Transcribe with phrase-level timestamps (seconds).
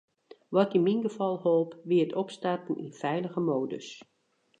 [0.55, 3.87] Wat yn myn gefal holp, wie it opstarten yn feilige modus.